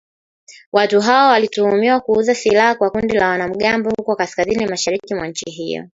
[0.71, 5.87] Watu hao walituhumiwa kuuza silaha kwa kundi la wanamgambo huko kaskazini mashariki mwa nchi hiyo